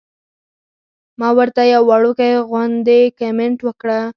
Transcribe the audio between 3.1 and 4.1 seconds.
کمنټ وکړۀ-